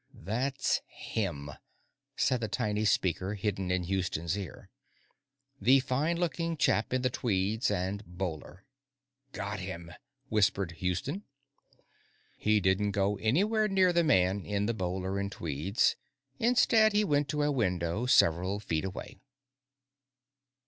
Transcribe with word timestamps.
That's 0.23 0.81
him, 0.87 1.51
said 2.15 2.41
the 2.41 2.47
tiny 2.47 2.85
speaker 2.85 3.35
hidden 3.35 3.69
in 3.69 3.83
Houston's 3.83 4.35
ear. 4.35 4.71
The 5.61 5.79
fine 5.79 6.17
looking 6.17 6.57
chap 6.57 6.91
in 6.91 7.03
the 7.03 7.11
tweeds 7.11 7.69
and 7.69 8.03
bowler. 8.07 8.65
"Got 9.31 9.59
him," 9.59 9.91
whispered 10.27 10.71
Houston. 10.71 11.21
He 12.35 12.59
didn't 12.59 12.93
go 12.93 13.17
anywhere 13.17 13.67
near 13.67 13.93
the 13.93 14.03
man 14.03 14.43
in 14.43 14.65
the 14.65 14.73
bowler 14.73 15.19
and 15.19 15.31
tweeds; 15.31 15.95
instead, 16.39 16.93
he 16.93 17.03
went 17.03 17.29
to 17.29 17.43
a 17.43 17.51
window 17.51 18.07
several 18.07 18.59
feet 18.59 18.83
away. 18.85 19.19